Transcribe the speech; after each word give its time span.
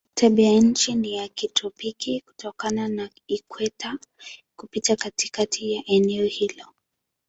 Tabianchi 0.13 0.95
ni 0.95 1.13
ya 1.17 1.27
kitropiki 1.27 2.21
kutokana 2.21 2.87
na 2.87 3.09
ikweta 3.27 3.97
kupita 4.55 4.95
katikati 4.95 5.73
ya 5.73 5.83
eneo 5.85 6.25
hilo. 6.25 6.65